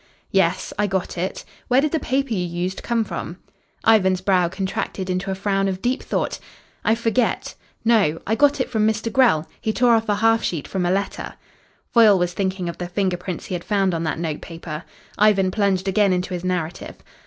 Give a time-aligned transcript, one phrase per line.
[0.31, 0.73] "Yes.
[0.79, 1.45] I got it.
[1.67, 3.37] Where did the paper you used come from?"
[3.85, 6.39] Ivan's brow contracted into a frown of deep thought.
[6.83, 7.53] "I forget
[7.85, 9.13] no I got it from Mr.
[9.13, 9.47] Grell.
[9.61, 11.35] He tore off a half sheet from a letter."
[11.93, 14.85] Foyle was thinking of the finger prints he had found on that notepaper.
[15.19, 16.95] Ivan plunged again into his narrative.